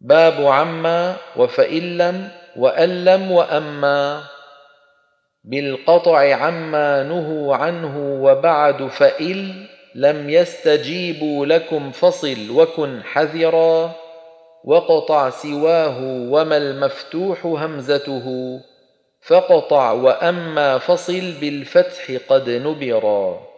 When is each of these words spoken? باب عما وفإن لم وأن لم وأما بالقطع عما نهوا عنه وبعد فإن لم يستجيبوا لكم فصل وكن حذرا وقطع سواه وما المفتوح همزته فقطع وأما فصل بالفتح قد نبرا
باب 0.00 0.46
عما 0.46 1.16
وفإن 1.36 1.98
لم 1.98 2.28
وأن 2.56 3.04
لم 3.04 3.32
وأما 3.32 4.22
بالقطع 5.44 6.34
عما 6.34 7.02
نهوا 7.02 7.56
عنه 7.56 8.22
وبعد 8.22 8.86
فإن 8.86 9.66
لم 9.94 10.30
يستجيبوا 10.30 11.46
لكم 11.46 11.90
فصل 11.90 12.50
وكن 12.50 13.02
حذرا 13.02 13.92
وقطع 14.64 15.30
سواه 15.30 15.98
وما 16.30 16.56
المفتوح 16.56 17.46
همزته 17.46 18.60
فقطع 19.22 19.92
وأما 19.92 20.78
فصل 20.78 21.32
بالفتح 21.40 22.16
قد 22.28 22.50
نبرا 22.50 23.55